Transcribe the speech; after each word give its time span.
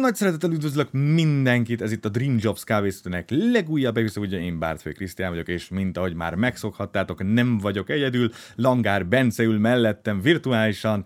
Nagy 0.00 0.14
szeretettel 0.14 0.50
üdvözlök 0.50 0.88
mindenkit, 0.92 1.82
ez 1.82 1.92
itt 1.92 2.04
a 2.04 2.08
Dream 2.08 2.36
Jobs 2.40 2.64
kávésztőnek 2.64 3.28
legújabb 3.30 3.96
egész, 3.96 4.16
ugye 4.16 4.40
én 4.40 4.58
Bártfő 4.58 4.92
Krisztián 4.92 5.30
vagyok, 5.30 5.48
és 5.48 5.68
mint 5.68 5.96
ahogy 5.96 6.14
már 6.14 6.34
megszokhattátok, 6.34 7.32
nem 7.32 7.58
vagyok 7.58 7.90
egyedül, 7.90 8.30
Langár 8.54 9.06
Bence 9.06 9.42
ül 9.42 9.58
mellettem 9.58 10.20
virtuálisan, 10.20 11.04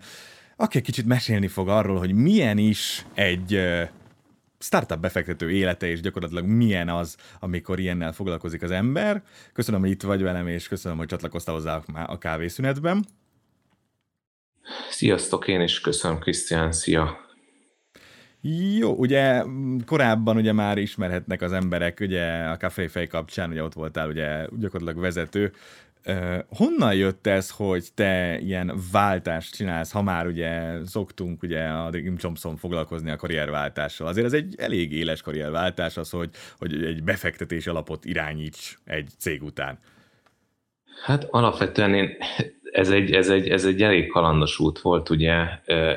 aki 0.55 0.77
egy 0.77 0.83
kicsit 0.83 1.05
mesélni 1.05 1.47
fog 1.47 1.69
arról, 1.69 1.97
hogy 1.97 2.13
milyen 2.13 2.57
is 2.57 3.05
egy 3.13 3.61
startup 4.59 4.99
befektető 4.99 5.51
élete, 5.51 5.87
és 5.87 6.01
gyakorlatilag 6.01 6.45
milyen 6.45 6.89
az, 6.89 7.17
amikor 7.39 7.79
ilyennel 7.79 8.13
foglalkozik 8.13 8.61
az 8.61 8.71
ember. 8.71 9.23
Köszönöm, 9.53 9.79
hogy 9.79 9.89
itt 9.89 10.03
vagy 10.03 10.21
velem, 10.21 10.47
és 10.47 10.67
köszönöm, 10.67 10.97
hogy 10.97 11.07
csatlakoztál 11.07 11.55
hozzá 11.55 11.81
a 12.05 12.17
kávészünetben. 12.17 13.05
Sziasztok, 14.89 15.47
én 15.47 15.61
is 15.61 15.81
köszönöm, 15.81 16.19
Krisztián, 16.19 16.71
szia! 16.71 17.27
Jó, 18.41 18.93
ugye 18.93 19.43
korábban 19.85 20.37
ugye 20.37 20.53
már 20.53 20.77
ismerhetnek 20.77 21.41
az 21.41 21.51
emberek, 21.51 21.99
ugye 21.99 22.25
a 22.25 22.57
Café 22.57 22.87
Fej 22.87 23.07
kapcsán, 23.07 23.49
ugye 23.49 23.63
ott 23.63 23.73
voltál 23.73 24.09
ugye 24.09 24.45
gyakorlatilag 24.57 25.01
vezető. 25.01 25.51
Uh, 26.05 26.39
honnan 26.47 26.95
jött 26.95 27.27
ez, 27.27 27.49
hogy 27.49 27.87
te 27.93 28.39
ilyen 28.39 28.79
váltást 28.91 29.55
csinálsz, 29.55 29.91
ha 29.91 30.01
már 30.01 30.27
ugye 30.27 30.85
szoktunk 30.85 31.43
ugye 31.43 31.63
a 31.63 31.89
Jim 31.91 32.17
Thompson 32.17 32.57
foglalkozni 32.57 33.11
a 33.11 33.15
karrierváltással. 33.15 34.07
Azért 34.07 34.25
ez 34.25 34.33
egy 34.33 34.55
elég 34.57 34.93
éles 34.93 35.21
karrierváltás 35.21 35.97
az, 35.97 36.09
hogy, 36.09 36.29
hogy 36.57 36.83
egy 36.83 37.03
befektetés 37.03 37.67
alapot 37.67 38.05
irányíts 38.05 38.77
egy 38.85 39.09
cég 39.17 39.43
után. 39.43 39.77
Hát 41.03 41.27
alapvetően 41.29 41.93
én 41.93 42.17
ez 42.71 42.89
egy, 42.89 43.11
ez, 43.11 43.29
egy, 43.29 43.49
ez 43.49 43.65
egy 43.65 43.81
elég 43.81 44.07
kalandos 44.07 44.59
út 44.59 44.79
volt, 44.79 45.09
ugye. 45.09 45.45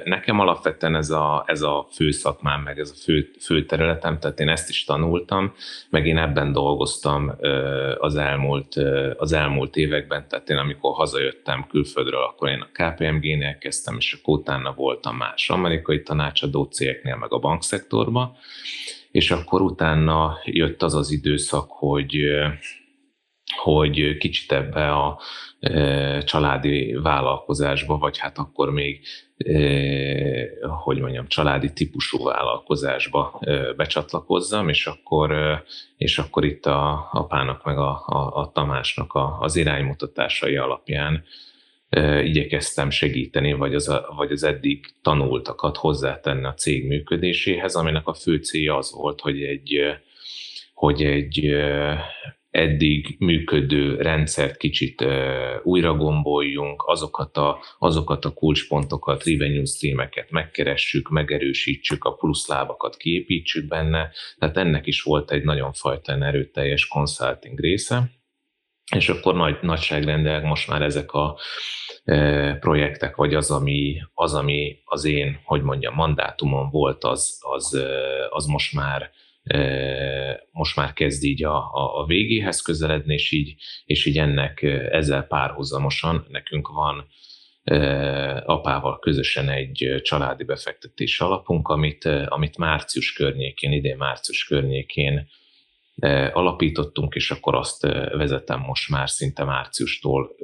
Nekem 0.04 0.40
alapvetően 0.40 0.96
ez 0.96 1.10
a, 1.10 1.44
ez 1.46 1.62
a 1.62 1.86
fő 1.90 2.10
szakmám, 2.10 2.62
meg 2.62 2.78
ez 2.78 2.90
a 2.90 3.00
fő, 3.02 3.30
fő 3.40 3.64
területem, 3.64 4.18
tehát 4.18 4.40
én 4.40 4.48
ezt 4.48 4.68
is 4.68 4.84
tanultam, 4.84 5.54
meg 5.90 6.06
én 6.06 6.18
ebben 6.18 6.52
dolgoztam 6.52 7.32
az 7.98 8.16
elmúlt, 8.16 8.74
az 9.16 9.32
elmúlt 9.32 9.76
években, 9.76 10.28
tehát 10.28 10.50
én 10.50 10.56
amikor 10.56 10.94
hazajöttem 10.94 11.66
külföldről, 11.68 12.22
akkor 12.22 12.48
én 12.48 12.60
a 12.60 12.70
KPMG-nél 12.72 13.58
kezdtem, 13.58 13.96
és 13.98 14.12
akkor 14.12 14.38
utána 14.38 14.72
voltam 14.74 15.16
más 15.16 15.50
amerikai 15.50 16.02
tanácsadó 16.02 16.64
cégeknél, 16.64 17.16
meg 17.16 17.32
a 17.32 17.38
bankszektorban, 17.38 18.36
és 19.10 19.30
akkor 19.30 19.60
utána 19.60 20.38
jött 20.44 20.82
az 20.82 20.94
az 20.94 21.10
időszak, 21.10 21.70
hogy 21.70 22.16
hogy 23.56 24.16
kicsit 24.18 24.52
ebbe 24.52 24.92
a 24.92 25.20
e, 25.60 26.22
családi 26.22 26.92
vállalkozásba, 26.92 27.98
vagy 27.98 28.18
hát 28.18 28.38
akkor 28.38 28.70
még, 28.70 29.00
e, 29.36 29.56
hogy 30.68 31.00
mondjam, 31.00 31.26
családi 31.26 31.72
típusú 31.72 32.24
vállalkozásba 32.24 33.38
e, 33.40 33.72
becsatlakozzam, 33.72 34.68
és 34.68 34.86
akkor, 34.86 35.62
és 35.96 36.18
akkor 36.18 36.44
itt 36.44 36.66
a 36.66 37.08
apának 37.12 37.64
meg 37.64 37.78
a, 37.78 38.04
a, 38.06 38.36
a 38.40 38.50
Tamásnak 38.52 39.12
a, 39.12 39.38
az 39.40 39.56
iránymutatásai 39.56 40.56
alapján 40.56 41.24
igyekeztem 42.24 42.90
segíteni, 42.90 43.52
vagy 43.52 43.74
az, 43.74 44.00
vagy 44.16 44.30
az 44.30 44.42
eddig 44.42 44.86
tanultakat 45.02 45.76
hozzátenni 45.76 46.44
a 46.44 46.54
cég 46.54 46.86
működéséhez, 46.86 47.74
aminek 47.74 48.06
a 48.06 48.14
fő 48.14 48.36
célja 48.36 48.76
az 48.76 48.92
volt, 48.92 49.20
hogy 49.20 49.42
egy, 49.42 49.80
hogy 50.74 51.02
egy 51.02 51.54
eddig 52.52 53.16
működő 53.18 53.96
rendszert 53.96 54.56
kicsit 54.56 55.04
újra 55.62 55.94
gomboljunk, 55.94 56.82
azokat 56.86 57.36
a, 57.36 57.58
azokat 57.78 58.24
a 58.24 58.32
kulcspontokat, 58.32 59.24
revenue 59.24 59.64
streameket 59.64 60.30
megkeressük, 60.30 61.08
megerősítsük, 61.08 62.04
a 62.04 62.14
pluszlábakat 62.14 62.96
kiépítsük 62.96 63.68
benne, 63.68 64.10
tehát 64.38 64.56
ennek 64.56 64.86
is 64.86 65.02
volt 65.02 65.30
egy 65.30 65.44
nagyon 65.44 65.72
fajta 65.72 66.12
erőteljes 66.12 66.86
consulting 66.86 67.58
része, 67.58 68.10
és 68.94 69.08
akkor 69.08 69.34
nagy 69.34 69.58
nagyságrendel 69.60 70.40
most 70.40 70.68
már 70.68 70.82
ezek 70.82 71.12
a 71.12 71.38
e, 72.04 72.54
projektek, 72.54 73.16
vagy 73.16 73.34
az 73.34 73.50
ami, 73.50 73.96
az, 74.14 74.34
ami 74.34 74.78
az 74.84 75.04
én, 75.04 75.40
hogy 75.44 75.62
mondjam, 75.62 75.94
mandátumon 75.94 76.70
volt, 76.70 77.04
az, 77.04 77.38
az, 77.40 77.82
az 78.28 78.46
most 78.46 78.74
már 78.74 79.10
most 80.50 80.76
már 80.76 80.92
kezd 80.92 81.24
így 81.24 81.44
a, 81.44 81.56
a, 81.56 82.00
a 82.00 82.06
végéhez 82.06 82.60
közeledni, 82.60 83.14
és 83.14 83.30
így, 83.30 83.54
és 83.84 84.06
így 84.06 84.18
ennek 84.18 84.62
ezzel 84.90 85.22
párhuzamosan 85.22 86.26
nekünk 86.28 86.68
van 86.68 87.06
apával 88.44 88.98
közösen 88.98 89.48
egy 89.48 90.00
családi 90.02 90.44
befektetés 90.44 91.20
alapunk, 91.20 91.68
amit, 91.68 92.04
amit 92.04 92.58
március 92.58 93.12
környékén, 93.12 93.72
idén 93.72 93.96
március 93.96 94.44
környékén 94.44 95.28
alapítottunk, 96.32 97.14
és 97.14 97.30
akkor 97.30 97.54
azt 97.54 97.82
vezetem 98.12 98.60
most 98.60 98.90
már 98.90 99.10
szinte 99.10 99.44
márciustól 99.44 100.36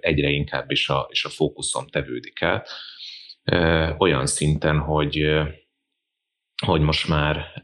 egyre 0.00 0.28
inkább, 0.28 0.70
is 0.70 0.88
a, 0.88 1.06
és 1.10 1.24
a 1.24 1.28
fókuszom 1.28 1.86
tevődik 1.86 2.40
el. 2.40 2.64
Olyan 3.98 4.26
szinten, 4.26 4.78
hogy 4.78 5.42
hogy 6.64 6.80
most 6.80 7.08
már 7.08 7.62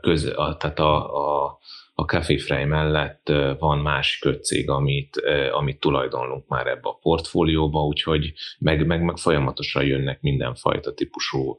köz, 0.00 0.32
a, 0.36 0.56
tehát 0.56 0.78
a, 0.78 1.16
a, 1.16 1.58
a 1.96 2.04
Café 2.04 2.38
Frey 2.38 2.64
mellett 2.64 3.32
van 3.58 3.78
másik 3.78 4.24
öt 4.24 4.44
cég, 4.44 4.70
amit, 4.70 5.22
amit 5.52 5.80
tulajdonlunk 5.80 6.48
már 6.48 6.66
ebbe 6.66 6.88
a 6.88 6.98
portfólióba, 7.02 7.80
úgyhogy 7.80 8.32
meg, 8.58 8.86
meg, 8.86 9.02
meg 9.02 9.16
folyamatosan 9.16 9.84
jönnek 9.84 10.20
mindenfajta 10.20 10.94
típusú 10.94 11.58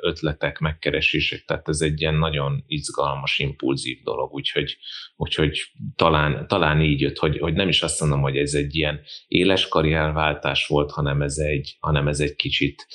ötletek, 0.00 0.58
megkeresések, 0.58 1.44
tehát 1.44 1.68
ez 1.68 1.80
egy 1.80 2.00
ilyen 2.00 2.14
nagyon 2.14 2.64
izgalmas, 2.66 3.38
impulzív 3.38 4.02
dolog, 4.02 4.32
úgyhogy, 4.32 4.76
úgyhogy 5.16 5.72
talán, 5.96 6.46
talán 6.48 6.80
így 6.80 7.00
jött, 7.00 7.18
hogy, 7.18 7.38
hogy 7.38 7.54
nem 7.54 7.68
is 7.68 7.82
azt 7.82 8.00
mondom, 8.00 8.20
hogy 8.20 8.36
ez 8.36 8.54
egy 8.54 8.74
ilyen 8.74 9.00
éles 9.28 9.68
karrierváltás 9.68 10.66
volt, 10.66 10.90
hanem 10.90 11.22
ez 11.22 11.36
egy, 11.38 11.76
hanem 11.80 12.08
ez 12.08 12.20
egy 12.20 12.34
kicsit 12.34 12.86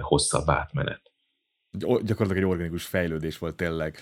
hosszabb 0.00 0.48
átmenet 0.48 1.13
gyakorlatilag 1.78 2.36
egy 2.36 2.50
organikus 2.50 2.84
fejlődés 2.84 3.38
volt 3.38 3.56
tényleg. 3.56 3.98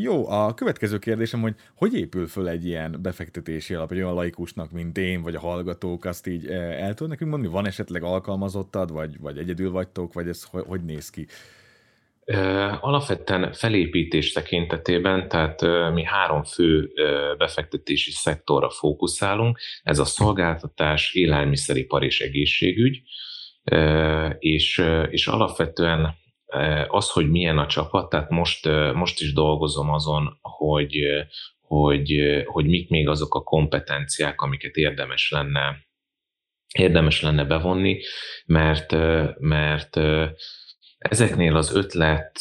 Jó, 0.00 0.28
a 0.28 0.54
következő 0.54 0.98
kérdésem, 0.98 1.40
hogy 1.40 1.54
hogy 1.76 1.94
épül 1.94 2.26
föl 2.26 2.48
egy 2.48 2.66
ilyen 2.66 2.98
befektetési 3.02 3.74
alap, 3.74 3.92
egy 3.92 3.98
olyan 3.98 4.14
laikusnak, 4.14 4.70
mint 4.70 4.98
én, 4.98 5.22
vagy 5.22 5.34
a 5.34 5.40
hallgatók, 5.40 6.04
azt 6.04 6.26
így 6.26 6.46
el 6.46 6.94
tudod 6.94 7.08
nekünk 7.08 7.30
mondani? 7.30 7.52
Van 7.52 7.66
esetleg 7.66 8.02
alkalmazottad, 8.02 8.92
vagy, 8.92 9.20
vagy 9.20 9.38
egyedül 9.38 9.70
vagytok, 9.70 10.12
vagy 10.12 10.28
ez 10.28 10.44
hogy, 10.44 10.64
hogy 10.66 10.84
néz 10.84 11.10
ki? 11.10 11.26
Alapvetően 12.80 13.52
felépítés 13.52 14.32
tekintetében, 14.32 15.28
tehát 15.28 15.62
mi 15.92 16.04
három 16.04 16.42
fő 16.42 16.90
befektetési 17.38 18.10
szektorra 18.10 18.70
fókuszálunk, 18.70 19.58
ez 19.82 19.98
a 19.98 20.04
szolgáltatás, 20.04 21.12
élelmiszeripar 21.14 22.04
és 22.04 22.20
egészségügy, 22.20 23.02
és, 24.38 24.84
és 25.10 25.26
alapvetően 25.26 26.14
az, 26.88 27.10
hogy 27.10 27.30
milyen 27.30 27.58
a 27.58 27.66
csapat, 27.66 28.08
tehát 28.08 28.30
most, 28.30 28.68
most 28.94 29.20
is 29.20 29.32
dolgozom 29.32 29.90
azon, 29.90 30.38
hogy, 30.40 30.98
hogy, 31.60 32.42
hogy 32.44 32.66
mik 32.66 32.88
még 32.88 33.08
azok 33.08 33.34
a 33.34 33.42
kompetenciák, 33.42 34.40
amiket 34.40 34.74
érdemes 34.74 35.30
lenne, 35.30 35.76
érdemes 36.74 37.22
lenne 37.22 37.44
bevonni, 37.44 38.00
mert, 38.46 38.92
mert 39.38 40.00
ezeknél 40.98 41.56
az 41.56 41.74
ötlet 41.74 42.40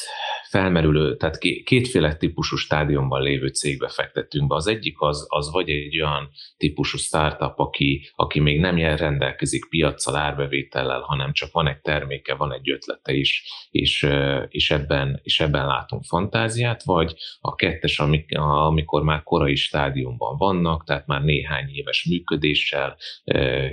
felmerülő, 0.53 1.15
tehát 1.15 1.37
kétféle 1.37 2.15
típusú 2.15 2.55
stádiumban 2.55 3.21
lévő 3.21 3.47
cégbe 3.47 3.87
fektettünk 3.87 4.47
be. 4.47 4.55
Az 4.55 4.67
egyik 4.67 5.01
az, 5.01 5.25
az 5.29 5.51
vagy 5.51 5.69
egy 5.69 6.01
olyan 6.01 6.29
típusú 6.57 6.97
startup, 6.97 7.59
aki, 7.59 8.09
aki 8.15 8.39
még 8.39 8.59
nem 8.59 8.77
jel 8.77 8.97
rendelkezik 8.97 9.69
piaccal, 9.69 10.15
árbevétellel, 10.15 10.99
hanem 10.99 11.31
csak 11.33 11.51
van 11.51 11.67
egy 11.67 11.81
terméke, 11.81 12.35
van 12.35 12.53
egy 12.53 12.71
ötlete 12.71 13.13
is, 13.13 13.43
és, 13.71 14.07
és, 14.47 14.71
ebben, 14.71 15.19
és 15.23 15.39
ebben 15.39 15.65
látunk 15.65 16.03
fantáziát, 16.03 16.83
vagy 16.83 17.13
a 17.39 17.55
kettes, 17.55 17.99
amikor 18.39 19.03
már 19.03 19.23
korai 19.23 19.55
stádiumban 19.55 20.37
vannak, 20.37 20.85
tehát 20.85 21.07
már 21.07 21.23
néhány 21.23 21.69
éves 21.69 22.05
működéssel, 22.09 22.97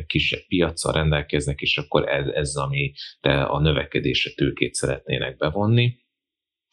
kisebb 0.06 0.46
piaccal 0.48 0.92
rendelkeznek, 0.92 1.60
és 1.60 1.78
akkor 1.78 2.08
ez, 2.08 2.26
ez 2.26 2.56
ami 2.56 2.92
a 3.48 3.60
növekedése 3.60 4.30
tőkét 4.34 4.74
szeretnének 4.74 5.36
bevonni 5.36 5.98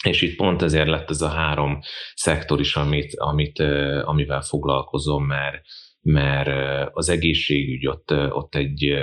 és 0.03 0.21
itt 0.21 0.35
pont 0.35 0.61
ezért 0.61 0.87
lett 0.87 1.09
ez 1.09 1.21
a 1.21 1.29
három 1.29 1.79
szektor 2.13 2.59
is, 2.59 2.75
amit, 2.75 3.15
amit, 3.15 3.59
amivel 4.03 4.41
foglalkozom, 4.41 5.25
mert, 5.25 5.61
mert 6.01 6.49
az 6.93 7.09
egészségügy 7.09 7.87
ott, 7.87 8.11
ott 8.11 8.55
egy, 8.55 8.93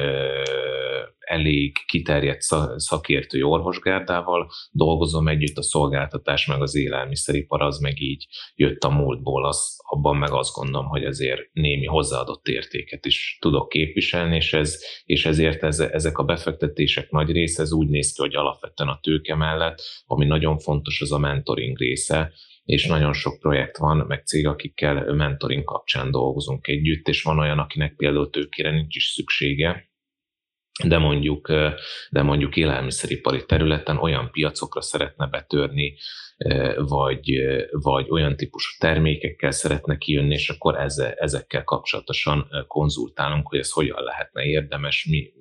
elég 1.25 1.77
kiterjedt 1.87 2.41
szakértői 2.77 3.43
orvosgárdával 3.43 4.51
dolgozom 4.71 5.29
együtt, 5.29 5.57
a 5.57 5.63
szolgáltatás 5.63 6.47
meg 6.47 6.63
az 6.63 6.75
élelmiszeripar 6.75 7.63
az 7.63 7.79
meg 7.79 8.01
így 8.01 8.27
jött 8.55 8.83
a 8.83 8.91
múltból, 8.91 9.47
az, 9.47 9.77
abban 9.87 10.17
meg 10.17 10.33
azt 10.33 10.55
gondolom, 10.55 10.87
hogy 10.87 11.05
azért 11.05 11.41
némi 11.53 11.87
hozzáadott 11.87 12.47
értéket 12.47 13.07
is 13.07 13.39
tudok 13.41 13.69
képviselni, 13.69 14.37
és, 14.37 14.53
ez, 14.53 14.83
és 15.05 15.27
ezért 15.27 15.63
ez, 15.63 15.81
ezek 15.81 16.19
a 16.19 16.25
befektetések 16.25 17.11
nagy 17.11 17.31
része 17.31 17.63
ez 17.63 17.73
úgy 17.73 17.89
néz 17.89 18.13
ki, 18.13 18.21
hogy 18.21 18.35
alapvetően 18.35 18.91
a 18.91 19.01
tőke 19.03 19.35
mellett, 19.35 19.83
ami 20.07 20.25
nagyon 20.25 20.59
fontos, 20.59 21.01
az 21.01 21.13
a 21.13 21.19
mentoring 21.19 21.79
része, 21.79 22.33
és 22.65 22.87
nagyon 22.87 23.13
sok 23.13 23.39
projekt 23.39 23.77
van, 23.77 23.97
meg 23.97 24.27
cég, 24.27 24.47
akikkel 24.47 25.15
mentoring 25.15 25.65
kapcsán 25.65 26.11
dolgozunk 26.11 26.67
együtt, 26.67 27.09
és 27.09 27.23
van 27.23 27.39
olyan, 27.39 27.59
akinek 27.59 27.97
például 27.97 28.31
tőkére 28.31 28.71
nincs 28.71 28.97
is 28.97 29.05
szüksége, 29.05 29.93
de 30.83 30.99
mondjuk, 30.99 31.49
de 32.11 32.23
mondjuk 32.23 32.57
élelmiszeripari 32.57 33.45
területen 33.45 33.97
olyan 33.97 34.31
piacokra 34.31 34.83
szeretne 34.83 35.27
betörni, 35.27 35.97
vagy, 36.77 37.31
vagy 37.71 38.11
olyan 38.11 38.37
típusú 38.37 38.79
termékekkel 38.79 39.51
szeretne 39.51 39.97
kijönni, 39.97 40.35
és 40.35 40.49
akkor 40.49 40.81
ezzel, 40.81 41.13
ezekkel 41.13 41.65
kapcsolatosan 41.65 42.49
konzultálunk, 42.67 43.49
hogy 43.49 43.59
ez 43.59 43.71
hogyan 43.71 44.03
lehetne 44.03 44.43
érdemes, 44.45 45.07
mi, 45.11 45.33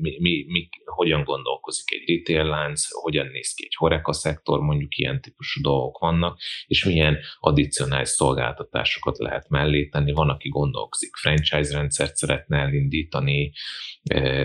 mi, 0.00 0.16
mi, 0.20 0.44
mi, 0.48 0.68
hogyan 0.84 1.24
gondolkozik 1.24 1.92
egy 1.92 2.08
retail 2.08 2.48
lánc, 2.48 2.82
hogyan 2.90 3.26
néz 3.26 3.54
ki 3.54 3.64
egy 3.64 3.74
horeka 3.74 4.12
szektor, 4.12 4.60
mondjuk 4.60 4.96
ilyen 4.96 5.20
típusú 5.20 5.60
dolgok 5.62 5.98
vannak, 5.98 6.38
és 6.66 6.84
milyen 6.84 7.18
addicionális 7.38 8.08
szolgáltatásokat 8.08 9.18
lehet 9.18 9.48
mellé 9.48 9.88
tenni. 9.88 10.12
Van, 10.12 10.28
aki 10.28 10.48
gondolkozik, 10.48 11.16
franchise 11.16 11.76
rendszert 11.76 12.16
szeretne 12.16 12.58
elindítani, 12.58 13.52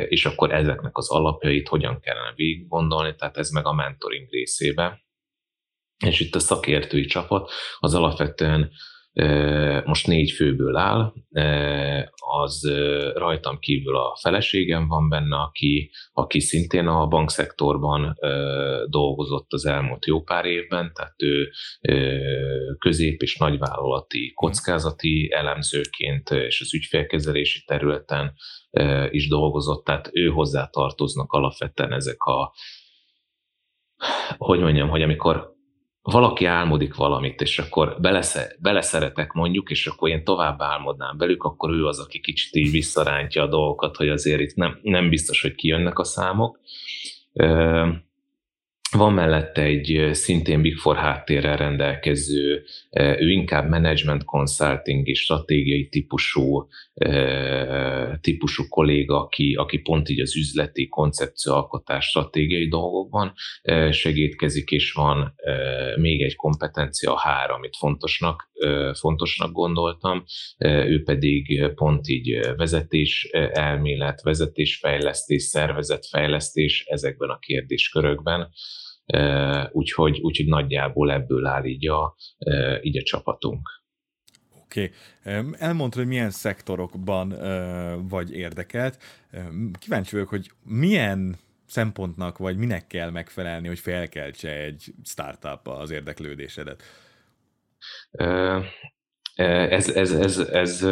és 0.08 0.26
akkor 0.26 0.54
ezeknek 0.54 0.98
az 0.98 1.12
alapjait 1.12 1.68
hogyan 1.68 2.00
kellene 2.00 2.34
végig 2.36 2.68
gondolni, 2.68 3.16
tehát 3.16 3.38
ez 3.38 3.50
meg 3.50 3.66
a 3.66 3.74
mentoring 3.74 4.30
részébe. 4.30 5.02
És 6.06 6.20
itt 6.20 6.36
a 6.36 6.40
szakértői 6.40 7.06
csapat 7.06 7.52
az 7.80 7.94
alapvetően 7.94 8.72
most 9.86 10.08
négy 10.08 10.32
főből 10.32 10.76
áll, 10.76 11.14
az 12.16 12.72
rajtam 13.14 13.60
kívül 13.60 13.96
a 13.96 14.18
feleségem 14.22 14.88
van 14.88 15.10
benne, 15.10 15.36
aki, 15.36 15.92
aki 16.14 16.40
szintén 16.40 16.88
a 16.88 17.08
bankszektorban 17.08 18.16
dolgozott 18.90 19.54
az 19.54 19.66
elmúlt 19.66 20.06
jó 20.06 20.22
pár 20.22 20.46
évben, 20.46 20.92
tehát 20.94 21.22
ő 21.22 21.50
közép- 22.78 23.22
és 23.22 23.38
nagyvállalati 23.38 24.32
kockázati 24.34 25.32
elemzőként 25.34 26.30
és 26.30 26.62
az 26.62 26.74
ügyfélkezelési 26.74 27.64
területen 27.66 28.34
is 29.10 29.28
dolgozott, 29.28 29.86
tehát 29.86 30.10
ő 30.12 30.28
hozzá 30.28 30.68
tartoznak 30.68 31.32
alapvetően 31.32 31.94
ezek 31.94 32.24
a 32.24 32.54
hogy 34.38 34.60
mondjam, 34.60 34.90
hogy 34.90 35.02
amikor 35.02 35.53
valaki 36.04 36.46
álmodik 36.46 36.96
valamit, 36.96 37.42
és 37.42 37.60
akkor 37.60 37.98
belesze, 38.00 38.56
beleszeretek 38.60 39.32
mondjuk, 39.32 39.70
és 39.70 39.88
akkor 39.88 40.10
én 40.10 40.24
tovább 40.24 40.62
álmodnám 40.62 41.18
velük, 41.18 41.44
akkor 41.44 41.72
ő 41.72 41.86
az, 41.86 42.00
aki 42.00 42.20
kicsit 42.20 42.56
így 42.56 42.72
visszarántja 42.72 43.44
a 43.44 43.48
dolgokat, 43.48 43.96
hogy 43.96 44.10
azért 44.10 44.40
itt 44.40 44.56
nem, 44.56 44.80
nem 44.82 45.10
biztos, 45.10 45.42
hogy 45.42 45.56
kijönnek 45.56 46.00
a 46.00 46.04
számok. 46.04 46.60
Van 48.92 49.14
mellette 49.14 49.62
egy 49.62 50.10
szintén 50.12 50.62
Big 50.62 50.78
Four 50.78 50.96
háttérrel 50.96 51.58
rendelkező, 51.58 52.64
ő 52.96 53.30
inkább 53.30 53.70
management 53.70 54.24
consulting 54.24 55.08
és 55.08 55.20
stratégiai 55.20 55.88
típusú, 55.88 56.68
típusú 58.22 58.68
kolléga, 58.69 59.22
aki, 59.22 59.54
aki 59.54 59.78
pont 59.78 60.10
így 60.10 60.22
az 60.22 60.36
üzleti 60.36 60.88
koncepcióalkotás 60.88 62.06
stratégiai 62.06 62.68
dolgokban 62.68 63.34
segítkezik, 63.90 64.69
és 64.72 64.92
van 64.92 65.34
még 65.95 66.22
egy 66.22 66.36
kompetencia, 66.36 67.13
a 67.13 67.19
három, 67.19 67.57
amit 67.57 67.78
fontosnak, 67.78 68.50
fontosnak 69.00 69.51
gondoltam, 69.51 70.24
ő 70.66 71.04
pedig 71.04 71.72
pont 71.75 72.07
így 72.07 72.40
vezetés 72.56 73.30
elmélet, 73.51 74.22
vezetésfejlesztés, 74.22 75.44
szervezetfejlesztés 75.44 76.86
ezekben 76.88 77.30
a 77.30 77.39
kérdéskörökben 77.39 78.50
úgyhogy, 79.72 80.19
úgyhogy 80.22 80.48
nagyjából 80.48 81.12
ebből 81.12 81.46
áll 81.46 81.66
így 81.66 81.88
a, 81.88 82.16
így 82.81 82.98
a 82.98 83.04
csapatunk. 83.04 83.83
Oké. 84.74 84.92
Okay. 85.25 85.44
Elmondtad, 85.60 86.02
hogy 86.02 86.08
milyen 86.08 86.30
szektorokban 86.30 87.30
vagy 88.08 88.36
érdekelt. 88.36 88.98
Kíváncsi 89.80 90.12
vagyok, 90.12 90.30
hogy 90.30 90.52
milyen 90.64 91.36
szempontnak, 91.66 92.38
vagy 92.38 92.58
minek 92.58 92.88
kell 92.88 93.10
megfelelni, 93.10 93.68
hogy 93.68 93.80
felkeltse 93.80 94.50
egy 94.52 94.94
startup 95.06 95.68
az 95.68 95.92
érdeklődésedet? 95.92 96.84
Ez, 99.36 99.90
ez, 99.90 100.12
ez, 100.12 100.40
ez, 100.40 100.86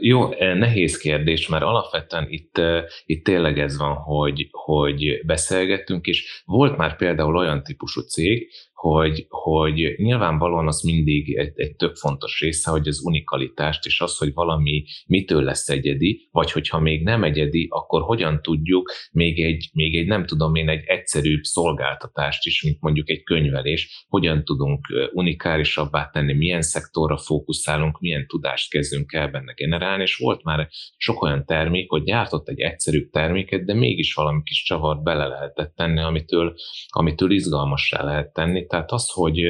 jó, 0.00 0.28
nehéz 0.38 0.96
kérdés, 0.96 1.48
mert 1.48 1.62
alapvetően 1.62 2.26
itt, 2.28 2.60
itt 3.06 3.24
tényleg 3.24 3.58
ez 3.58 3.78
van, 3.78 3.94
hogy, 3.94 4.48
hogy 4.50 5.20
beszélgettünk, 5.26 6.06
és 6.06 6.42
volt 6.44 6.76
már 6.76 6.96
például 6.96 7.36
olyan 7.36 7.62
típusú 7.62 8.00
cég, 8.00 8.48
hogy, 8.76 9.26
hogy 9.28 9.94
nyilvánvalóan 9.96 10.66
az 10.66 10.82
mindig 10.82 11.36
egy, 11.36 11.52
egy 11.54 11.76
több 11.76 11.94
fontos 11.94 12.40
része, 12.40 12.70
hogy 12.70 12.88
az 12.88 13.00
unikalitást, 13.04 13.86
és 13.86 14.00
az, 14.00 14.18
hogy 14.18 14.32
valami 14.32 14.84
mitől 15.06 15.42
lesz 15.42 15.68
egyedi, 15.68 16.28
vagy 16.30 16.52
hogyha 16.52 16.80
még 16.80 17.02
nem 17.02 17.24
egyedi, 17.24 17.66
akkor 17.70 18.02
hogyan 18.02 18.42
tudjuk 18.42 18.92
még 19.12 19.40
egy, 19.40 19.70
még 19.72 19.96
egy 19.96 20.06
nem 20.06 20.26
tudom 20.26 20.54
én, 20.54 20.68
egy 20.68 20.84
egyszerűbb 20.86 21.42
szolgáltatást 21.42 22.46
is, 22.46 22.62
mint 22.62 22.80
mondjuk 22.80 23.10
egy 23.10 23.22
könyvelés, 23.22 24.04
hogyan 24.08 24.44
tudunk 24.44 24.86
unikálisabbá 25.12 26.10
tenni, 26.10 26.32
milyen 26.32 26.62
szektorra 26.62 27.16
fókuszálunk, 27.16 28.00
milyen 28.00 28.26
tudást 28.26 28.70
kezdünk 28.70 29.12
el 29.12 29.25
benne 29.30 29.52
generálni, 29.52 30.02
és 30.02 30.16
volt 30.16 30.42
már 30.42 30.68
sok 30.96 31.22
olyan 31.22 31.44
termék, 31.44 31.90
hogy 31.90 32.02
gyártott 32.02 32.48
egy 32.48 32.60
egyszerűbb 32.60 33.10
terméket, 33.10 33.64
de 33.64 33.74
mégis 33.74 34.14
valami 34.14 34.42
kis 34.42 34.62
csavart 34.62 35.02
bele 35.02 35.26
lehetett 35.26 35.74
tenni, 35.74 36.00
amitől, 36.00 36.54
amitől 36.88 37.30
izgalmassá 37.30 38.04
lehet 38.04 38.32
tenni, 38.32 38.66
tehát 38.66 38.92
az, 38.92 39.10
hogy 39.10 39.40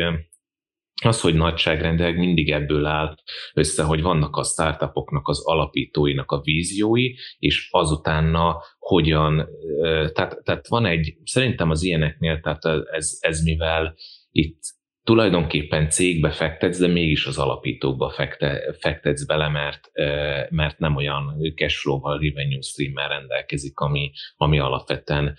az, 1.04 1.20
hogy 1.20 1.34
nagyságrendileg 1.34 2.18
mindig 2.18 2.50
ebből 2.50 2.86
áll 2.86 3.14
össze, 3.54 3.82
hogy 3.82 4.02
vannak 4.02 4.36
a 4.36 4.42
startupoknak 4.42 5.28
az 5.28 5.46
alapítóinak 5.46 6.30
a 6.30 6.40
víziói, 6.40 7.14
és 7.38 7.68
azutána 7.70 8.62
hogyan, 8.78 9.48
tehát, 10.12 10.40
tehát 10.42 10.68
van 10.68 10.86
egy, 10.86 11.16
szerintem 11.24 11.70
az 11.70 11.82
ilyeneknél, 11.82 12.40
tehát 12.40 12.64
ez, 12.92 13.18
ez 13.20 13.42
mivel 13.42 13.96
itt 14.30 14.60
tulajdonképpen 15.06 15.88
cégbe 15.88 16.30
fektetsz, 16.30 16.78
de 16.78 16.86
mégis 16.86 17.26
az 17.26 17.38
alapítókba 17.38 18.10
fekte, 18.10 18.74
fektetsz 18.78 19.24
bele, 19.24 19.48
mert, 19.48 19.90
mert 20.50 20.78
nem 20.78 20.96
olyan 20.96 21.36
cashflow-val, 21.54 22.18
revenue 22.18 22.60
stream 22.60 23.08
rendelkezik, 23.08 23.78
ami, 23.78 24.10
ami 24.36 24.58
alapvetően 24.58 25.36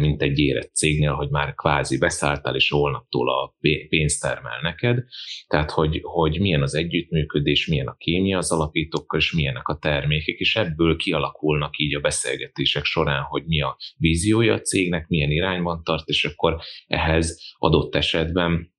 mint 0.00 0.22
egy 0.22 0.38
érett 0.38 0.74
cégnél, 0.74 1.12
hogy 1.12 1.28
már 1.28 1.54
kvázi 1.54 1.98
beszálltál, 1.98 2.54
és 2.54 2.70
holnaptól 2.70 3.28
a 3.30 3.54
pénzt 3.88 4.22
termel 4.22 4.60
neked. 4.62 5.04
Tehát, 5.46 5.70
hogy, 5.70 6.00
hogy 6.02 6.40
milyen 6.40 6.62
az 6.62 6.74
együttműködés, 6.74 7.66
milyen 7.66 7.86
a 7.86 7.96
kémia 7.96 8.38
az 8.38 8.52
alapítókkal, 8.52 9.18
és 9.18 9.32
milyenek 9.32 9.68
a 9.68 9.78
termékek, 9.78 10.38
és 10.38 10.56
ebből 10.56 10.96
kialakulnak 10.96 11.78
így 11.78 11.94
a 11.94 12.00
beszélgetések 12.00 12.84
során, 12.84 13.22
hogy 13.22 13.44
mi 13.46 13.60
a 13.60 13.76
víziója 13.96 14.54
a 14.54 14.60
cégnek, 14.60 15.08
milyen 15.08 15.30
irányban 15.30 15.84
tart, 15.84 16.08
és 16.08 16.24
akkor 16.24 16.56
ehhez 16.86 17.54
adott 17.58 17.94
esetben 17.94 18.78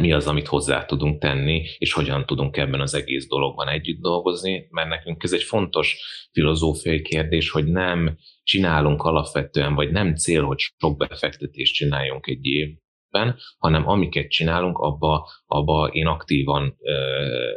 mi 0.00 0.12
az, 0.12 0.26
amit 0.26 0.46
hozzá 0.46 0.84
tudunk 0.84 1.20
tenni, 1.20 1.66
és 1.78 1.92
hogyan 1.92 2.26
tudunk 2.26 2.56
ebben 2.56 2.80
az 2.80 2.94
egész 2.94 3.28
dologban 3.28 3.68
együtt 3.68 4.00
dolgozni, 4.00 4.66
mert 4.70 4.88
nekünk 4.88 5.22
ez 5.22 5.32
egy 5.32 5.42
fontos 5.42 5.96
filozófiai 6.32 7.02
kérdés, 7.02 7.50
hogy 7.50 7.66
nem 7.66 8.18
csinálunk 8.42 9.02
alapvetően, 9.02 9.74
vagy 9.74 9.90
nem 9.90 10.14
cél, 10.14 10.42
hogy 10.42 10.58
sok 10.58 10.96
befektetést 10.96 11.74
csináljunk 11.74 12.26
egy 12.26 12.46
év, 12.46 12.68
ben, 13.10 13.36
hanem 13.58 13.88
amiket 13.88 14.30
csinálunk, 14.30 14.78
abba, 14.78 15.28
abba 15.46 15.88
én 15.92 16.06
aktívan, 16.06 16.76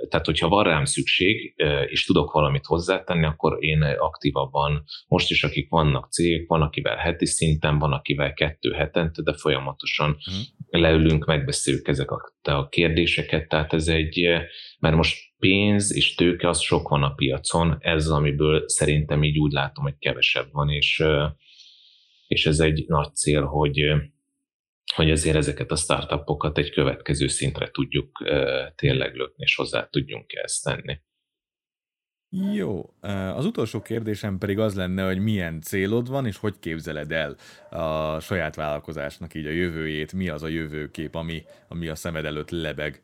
tehát 0.10 0.26
hogyha 0.26 0.48
van 0.48 0.64
rám 0.64 0.86
szükség, 0.86 1.56
és 1.88 2.06
tudok 2.06 2.32
valamit 2.32 2.66
hozzátenni, 2.66 3.26
akkor 3.26 3.58
én 3.60 3.82
aktívabban, 3.82 4.84
most 5.08 5.30
is 5.30 5.44
akik 5.44 5.70
vannak 5.70 6.12
cégek, 6.12 6.48
van 6.48 6.62
akivel 6.62 6.96
heti 6.96 7.26
szinten, 7.26 7.80
van 7.80 7.94
akivel 7.94 8.34
kettő 8.34 8.72
hetente, 8.72 9.22
de 9.22 9.34
folyamatosan 9.34 10.10
uh-huh. 10.10 10.82
leülünk, 10.82 11.26
megbeszéljük 11.26 11.88
ezek 11.88 12.12
a, 12.12 12.34
a 12.42 12.68
kérdéseket, 12.70 13.48
tehát 13.48 13.74
ez 13.74 13.88
egy, 13.88 14.28
mert 14.80 14.96
most 14.96 15.32
pénz 15.40 15.96
és 15.96 16.16
tőke 16.16 16.50
az 16.50 16.60
sok 16.60 16.88
van 16.88 17.04
a 17.04 17.14
piacon, 17.14 17.78
ez 17.80 18.08
amiből 18.08 18.64
szerintem 18.68 19.24
így 19.24 19.38
úgy 19.38 19.52
látom, 19.52 19.84
hogy 19.84 19.98
kevesebb 20.00 20.48
van, 20.52 20.70
és, 20.70 21.04
és 22.28 22.46
ez 22.46 22.60
egy 22.60 22.84
nagy 22.88 23.16
cél, 23.16 23.46
hogy 23.46 23.80
hogy 24.96 25.12
azért 25.12 25.36
ezeket 25.36 25.72
a 25.72 25.76
startupokat 25.76 26.58
egy 26.58 26.72
következő 26.72 27.28
szintre 27.28 27.70
tudjuk 27.70 28.24
tényleg 28.76 29.16
lökni, 29.16 29.44
és 29.44 29.56
hozzá 29.56 29.88
tudjunk 29.90 30.34
ezt 30.34 30.64
tenni. 30.64 31.02
Jó, 32.54 32.94
az 33.36 33.46
utolsó 33.46 33.82
kérdésem 33.82 34.38
pedig 34.38 34.60
az 34.60 34.76
lenne, 34.76 35.06
hogy 35.06 35.20
milyen 35.20 35.62
célod 35.62 36.10
van, 36.10 36.26
és 36.26 36.38
hogy 36.38 36.60
képzeled 36.60 37.12
el 37.12 37.36
a 37.70 38.20
saját 38.20 38.56
vállalkozásnak 38.56 39.34
így 39.34 39.46
a 39.46 39.50
jövőjét, 39.50 40.14
mi 40.14 40.30
az 40.30 40.44
a 40.44 40.48
jövőkép, 40.48 41.16
ami, 41.16 41.44
ami 41.68 41.88
a 41.88 41.96
szemed 41.96 42.26
előtt 42.26 42.50
lebeg? 42.50 43.04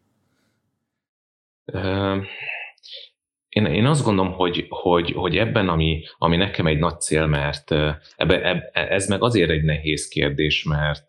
Én, 3.50 3.65
én 3.65 3.86
azt 3.86 4.03
gondolom, 4.03 4.32
hogy, 4.32 4.65
hogy, 4.70 5.12
hogy 5.12 5.38
ebben, 5.38 5.70
ami, 5.70 6.03
ami 6.18 6.36
nekem 6.36 6.68
egy 6.68 6.79
nagy 6.79 7.00
cél, 7.00 7.25
mert 7.25 7.72
ebbe, 7.72 8.50
ebbe, 8.50 8.72
ez 8.72 9.08
meg 9.08 9.24
azért 9.24 9.50
egy 9.50 9.63
nehéz 9.63 10.08
kérdés, 10.08 10.63
mert 10.63 11.06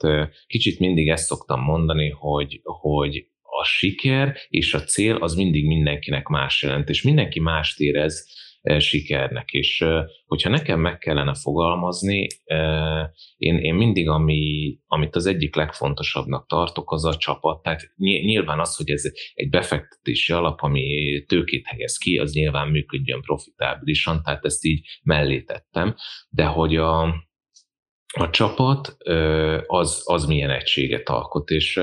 kicsit 0.47 0.79
mindig 0.79 1.09
ezt 1.09 1.27
szoktam 1.27 1.61
mondani, 1.61 2.09
hogy, 2.19 2.61
hogy 2.63 3.27
a 3.43 3.65
siker 3.65 4.37
és 4.49 4.75
a 4.75 4.83
cél 4.83 5.17
az 5.17 5.35
mindig 5.35 5.67
mindenkinek 5.67 6.27
más 6.27 6.63
jelent, 6.63 6.89
és 6.89 7.03
mindenki 7.03 7.41
mást 7.41 7.81
érez 7.81 8.29
sikernek. 8.79 9.51
És 9.51 9.85
hogyha 10.27 10.51
nekem 10.51 10.81
meg 10.81 10.99
kellene 10.99 11.35
fogalmazni, 11.35 12.27
én, 13.37 13.59
én 13.59 13.75
mindig, 13.75 14.09
ami, 14.09 14.75
amit 14.87 15.17
az 15.17 15.27
egyik 15.27 15.55
legfontosabbnak 15.55 16.47
tartok, 16.47 16.93
az 16.93 17.05
a 17.05 17.17
csapat. 17.17 17.63
Tehát 17.63 17.93
nyilván 17.97 18.61
az, 18.61 18.77
hogy 18.77 18.91
ez 18.91 19.03
egy 19.35 19.49
befektetési 19.49 20.33
alap, 20.33 20.63
ami 20.63 20.85
tőkét 21.27 21.67
helyez 21.67 21.97
ki, 21.97 22.19
az 22.19 22.33
nyilván 22.33 22.69
működjön 22.69 23.21
profitábilisan, 23.21 24.23
tehát 24.23 24.45
ezt 24.45 24.65
így 24.65 24.87
mellé 25.03 25.43
tettem, 25.43 25.95
de 26.29 26.45
hogy 26.45 26.77
a, 26.77 27.15
a 28.13 28.31
csapat 28.31 28.97
az, 29.67 30.03
az 30.05 30.25
milyen 30.25 30.51
egységet 30.51 31.09
alkot, 31.09 31.51
és 31.51 31.81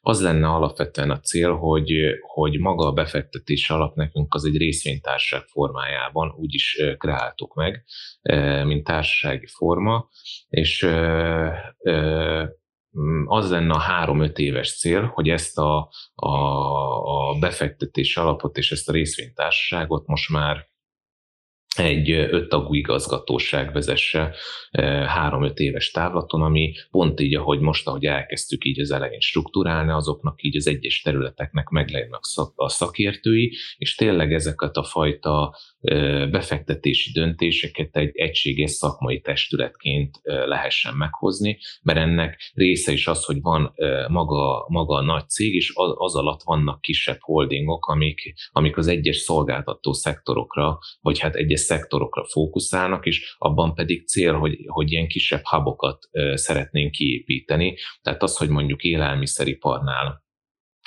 az 0.00 0.22
lenne 0.22 0.48
alapvetően 0.48 1.10
a 1.10 1.20
cél, 1.20 1.56
hogy, 1.56 1.92
hogy 2.20 2.58
maga 2.58 2.86
a 2.86 2.92
befektetés 2.92 3.70
alap 3.70 3.94
nekünk 3.94 4.34
az 4.34 4.44
egy 4.44 4.56
részvénytársaság 4.56 5.46
formájában 5.46 6.34
úgy 6.36 6.54
is 6.54 6.82
kreáltuk 6.98 7.54
meg, 7.54 7.84
mint 8.64 8.84
társasági 8.84 9.46
forma, 9.46 10.08
és 10.48 10.82
az 13.24 13.50
lenne 13.50 13.72
a 13.72 13.78
három-öt 13.78 14.38
éves 14.38 14.78
cél, 14.78 15.10
hogy 15.14 15.28
ezt 15.28 15.58
a, 15.58 15.90
a, 16.14 16.30
a 17.30 17.38
befektetés 17.38 18.16
alapot 18.16 18.56
és 18.56 18.72
ezt 18.72 18.88
a 18.88 18.92
részvénytársaságot 18.92 20.06
most 20.06 20.30
már 20.30 20.68
egy 21.78 22.10
öttagú 22.10 22.74
igazgatóság 22.74 23.72
vezesse 23.72 24.34
három-öt 25.06 25.58
éves 25.58 25.90
távlaton, 25.90 26.42
ami 26.42 26.74
pont 26.90 27.20
így, 27.20 27.34
ahogy 27.34 27.60
most, 27.60 27.86
ahogy 27.86 28.04
elkezdtük 28.04 28.64
így 28.64 28.80
az 28.80 28.90
elején 28.90 29.20
struktúrálni, 29.20 29.90
azoknak 29.90 30.42
így 30.42 30.56
az 30.56 30.66
egyes 30.66 31.00
területeknek 31.00 31.68
meglegyenek 31.68 32.20
a 32.54 32.68
szakértői, 32.68 33.56
és 33.76 33.94
tényleg 33.94 34.32
ezeket 34.32 34.76
a 34.76 34.84
fajta 34.84 35.56
befektetési 36.30 37.12
döntéseket 37.12 37.96
egy 37.96 38.10
egységes 38.16 38.70
szakmai 38.70 39.20
testületként 39.20 40.20
lehessen 40.22 40.94
meghozni, 40.94 41.58
mert 41.82 41.98
ennek 41.98 42.52
része 42.54 42.92
is 42.92 43.06
az, 43.06 43.24
hogy 43.24 43.40
van 43.40 43.74
maga, 44.08 44.66
maga 44.68 44.94
a 44.96 45.02
nagy 45.02 45.28
cég, 45.28 45.54
és 45.54 45.72
az, 45.74 46.16
alatt 46.16 46.42
vannak 46.42 46.80
kisebb 46.80 47.18
holdingok, 47.20 47.86
amik, 47.86 48.34
amik 48.50 48.76
az 48.76 48.86
egyes 48.86 49.16
szolgáltató 49.16 49.92
szektorokra, 49.92 50.78
vagy 51.00 51.18
hát 51.18 51.34
egyes 51.34 51.60
szektorokra 51.60 52.24
fókuszálnak, 52.24 53.06
és 53.06 53.34
abban 53.38 53.74
pedig 53.74 54.06
cél, 54.06 54.32
hogy, 54.32 54.56
hogy 54.66 54.92
ilyen 54.92 55.08
kisebb 55.08 55.42
hubokat 55.42 56.08
szeretnénk 56.34 56.90
kiépíteni. 56.90 57.76
Tehát 58.02 58.22
az, 58.22 58.36
hogy 58.36 58.48
mondjuk 58.48 58.82
élelmiszeriparnál 58.82 60.26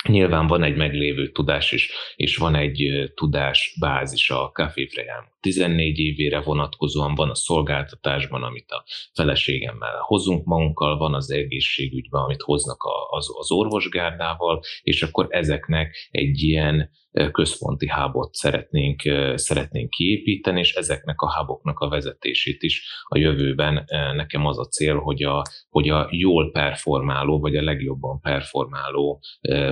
Nyilván 0.08 0.46
van 0.46 0.62
egy 0.62 0.76
meglévő 0.76 1.28
tudás 1.28 1.72
is, 1.72 1.90
és 2.16 2.36
van 2.36 2.54
egy 2.54 3.12
tudásbázis 3.14 4.30
a 4.30 4.50
Café 4.52 4.86
Frejámok 4.86 5.31
14 5.42 5.98
évére 5.98 6.40
vonatkozóan, 6.40 7.14
van 7.14 7.30
a 7.30 7.34
szolgáltatásban, 7.34 8.42
amit 8.42 8.70
a 8.70 8.84
feleségemmel 9.14 9.98
hozunk 10.00 10.44
magunkkal, 10.44 10.98
van 10.98 11.14
az 11.14 11.30
egészségügyben, 11.30 12.22
amit 12.22 12.42
hoznak 12.42 12.82
az, 13.10 13.28
az 13.38 13.50
orvosgárdával, 13.50 14.60
és 14.82 15.02
akkor 15.02 15.26
ezeknek 15.30 16.08
egy 16.10 16.42
ilyen 16.42 16.90
központi 17.32 17.88
hábot 17.88 18.34
szeretnénk, 18.34 19.02
szeretnénk 19.34 19.90
kiépíteni, 19.90 20.60
és 20.60 20.74
ezeknek 20.74 21.20
a 21.20 21.30
háboknak 21.30 21.78
a 21.78 21.88
vezetését 21.88 22.62
is 22.62 22.84
a 23.08 23.18
jövőben 23.18 23.84
nekem 24.14 24.46
az 24.46 24.58
a 24.58 24.64
cél, 24.64 24.98
hogy 24.98 25.22
a, 25.22 25.42
hogy 25.68 25.88
a 25.88 26.08
jól 26.10 26.50
performáló, 26.50 27.40
vagy 27.40 27.56
a 27.56 27.62
legjobban 27.62 28.20
performáló 28.20 29.20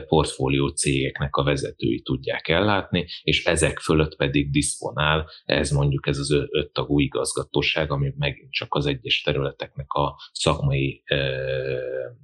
portfólió 0.07 0.69
cégeknek 0.69 1.37
a 1.37 1.45
vezetői 1.45 2.03
tudják 2.03 2.49
ellátni, 2.49 3.07
és 3.23 3.45
ezek 3.45 3.79
fölött 3.79 4.17
pedig 4.17 4.51
diszponál 4.51 5.29
ez 5.61 5.71
mondjuk 5.71 6.07
ez 6.07 6.19
az 6.19 6.31
öt 6.31 6.73
tagú 6.73 6.99
igazgatóság, 6.99 7.91
ami 7.91 8.15
megint 8.19 8.53
csak 8.53 8.75
az 8.75 8.87
egyes 8.87 9.23
területeknek 9.23 9.93
a 9.93 10.17
szakmai, 10.33 11.05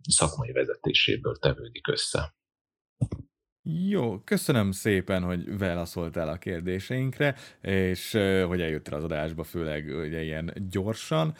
szakmai 0.08 0.52
vezetéséből 0.52 1.36
tevődik 1.36 1.88
össze. 1.88 2.34
Jó, 3.88 4.18
köszönöm 4.18 4.70
szépen, 4.70 5.22
hogy 5.22 5.58
válaszoltál 5.58 6.28
a 6.28 6.38
kérdéseinkre, 6.38 7.34
és 7.60 8.12
hogy 8.46 8.60
eljöttél 8.60 8.94
az 8.94 9.04
adásba, 9.04 9.42
főleg 9.42 9.86
ugye 9.86 10.22
ilyen 10.22 10.52
gyorsan. 10.70 11.34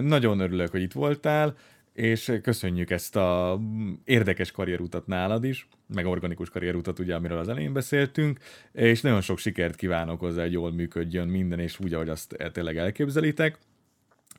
Nagyon 0.00 0.40
örülök, 0.40 0.70
hogy 0.70 0.82
itt 0.82 0.92
voltál, 0.92 1.56
és 1.92 2.38
köszönjük 2.42 2.90
ezt 2.90 3.16
a 3.16 3.60
érdekes 4.04 4.50
karrierutat 4.50 5.06
nálad 5.06 5.44
is, 5.44 5.68
meg 5.94 6.06
organikus 6.06 6.50
karrierutat, 6.50 6.98
ugye, 6.98 7.14
amiről 7.14 7.38
az 7.38 7.48
elején 7.48 7.72
beszéltünk, 7.72 8.38
és 8.72 9.00
nagyon 9.00 9.20
sok 9.20 9.38
sikert 9.38 9.76
kívánok 9.76 10.20
hozzá, 10.20 10.42
hogy 10.42 10.52
jól 10.52 10.72
működjön 10.72 11.28
minden, 11.28 11.58
és 11.58 11.78
úgy, 11.80 11.94
ahogy 11.94 12.08
azt 12.08 12.36
tényleg 12.52 12.76
elképzelitek 12.76 13.58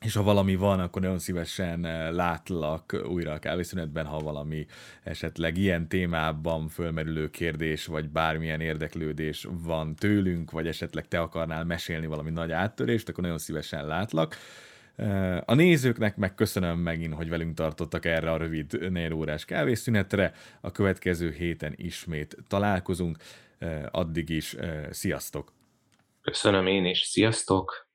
és 0.04 0.14
ha 0.14 0.22
valami 0.22 0.54
van, 0.54 0.80
akkor 0.80 1.02
nagyon 1.02 1.18
szívesen 1.18 1.84
eh, 1.84 2.12
látlak 2.12 3.02
újra 3.08 3.32
a 3.32 3.38
kávészünetben, 3.38 4.06
ha 4.06 4.18
valami 4.18 4.66
esetleg 5.02 5.56
ilyen 5.56 5.88
témában 5.88 6.68
fölmerülő 6.68 7.30
kérdés, 7.30 7.86
vagy 7.86 8.08
bármilyen 8.08 8.60
érdeklődés 8.60 9.46
van 9.50 9.94
tőlünk, 9.94 10.50
vagy 10.50 10.66
esetleg 10.66 11.08
te 11.08 11.20
akarnál 11.20 11.64
mesélni 11.64 12.06
valami 12.06 12.30
nagy 12.30 12.52
áttörést, 12.52 13.08
akkor 13.08 13.22
nagyon 13.22 13.38
szívesen 13.38 13.86
látlak. 13.86 14.36
Eh, 14.96 15.40
a 15.44 15.54
nézőknek 15.54 16.16
meg 16.16 16.34
köszönöm 16.34 16.78
megint, 16.78 17.14
hogy 17.14 17.28
velünk 17.28 17.54
tartottak 17.54 18.04
erre 18.04 18.30
a 18.30 18.36
rövid 18.36 18.90
4 18.90 19.12
órás 19.12 19.44
kávészünetre. 19.44 20.32
A 20.60 20.70
következő 20.70 21.30
héten 21.30 21.72
ismét 21.76 22.36
találkozunk. 22.48 23.16
Eh, 23.58 23.82
addig 23.90 24.28
is 24.28 24.56
sziasztok! 24.90 25.52
Köszönöm 26.22 26.66
én 26.66 26.84
is, 26.84 26.98
sziasztok! 26.98 27.88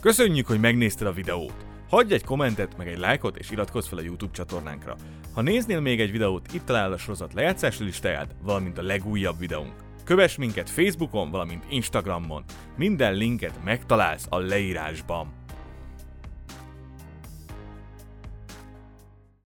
Köszönjük, 0.00 0.46
hogy 0.46 0.60
megnézted 0.60 1.06
a 1.06 1.12
videót! 1.12 1.66
Hagyj 1.88 2.14
egy 2.14 2.24
kommentet, 2.24 2.76
meg 2.76 2.88
egy 2.88 2.98
lájkot, 2.98 3.36
és 3.36 3.50
iratkozz 3.50 3.88
fel 3.88 3.98
a 3.98 4.02
YouTube 4.02 4.32
csatornánkra. 4.32 4.96
Ha 5.34 5.42
néznél 5.42 5.80
még 5.80 6.00
egy 6.00 6.10
videót, 6.10 6.52
itt 6.52 6.64
találod 6.64 6.92
a 6.92 6.98
sorozat 6.98 7.34
lejátszási 7.34 7.84
listáját, 7.84 8.34
valamint 8.42 8.78
a 8.78 8.82
legújabb 8.82 9.38
videónk. 9.38 9.72
Kövess 10.04 10.36
minket 10.36 10.70
Facebookon, 10.70 11.30
valamint 11.30 11.64
Instagramon. 11.68 12.44
Minden 12.76 13.14
linket 13.14 13.64
megtalálsz 13.64 14.26
a 14.28 14.38
leírásban. 14.38 15.37